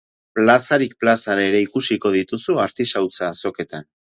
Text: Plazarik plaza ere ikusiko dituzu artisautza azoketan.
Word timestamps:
Plazarik 0.37 0.95
plaza 1.03 1.35
ere 1.43 1.61
ikusiko 1.65 2.13
dituzu 2.17 2.59
artisautza 2.67 3.29
azoketan. 3.33 3.91